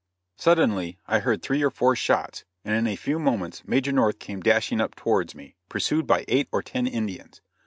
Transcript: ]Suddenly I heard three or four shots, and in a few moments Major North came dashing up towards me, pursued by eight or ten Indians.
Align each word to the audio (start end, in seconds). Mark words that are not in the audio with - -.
]Suddenly 0.35 0.97
I 1.05 1.19
heard 1.19 1.43
three 1.43 1.61
or 1.61 1.69
four 1.69 1.95
shots, 1.95 2.43
and 2.65 2.73
in 2.75 2.87
a 2.87 2.95
few 2.95 3.19
moments 3.19 3.61
Major 3.67 3.91
North 3.91 4.17
came 4.17 4.41
dashing 4.41 4.81
up 4.81 4.95
towards 4.95 5.35
me, 5.35 5.53
pursued 5.69 6.07
by 6.07 6.25
eight 6.27 6.47
or 6.51 6.63
ten 6.63 6.87
Indians. 6.87 7.39